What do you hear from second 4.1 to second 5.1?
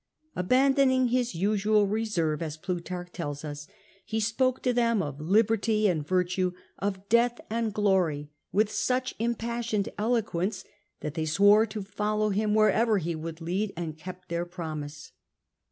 spoke to them